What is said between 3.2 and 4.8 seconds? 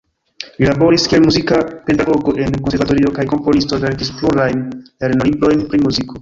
komponisto, verkis plurajn